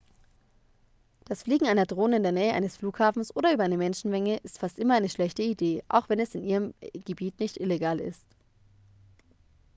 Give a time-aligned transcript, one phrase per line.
[1.25, 4.79] das fliegen einer drone in der nähe eines flughafens oder über einer menschenmenge ist fast
[4.79, 6.73] immer eine schlechte idee auch wenn es in ihrem
[7.05, 8.25] gebiet nicht illegal ist